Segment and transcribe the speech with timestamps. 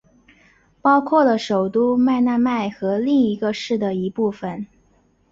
[0.81, 4.65] 包括了首都麦纳麦和另一个市的一部份。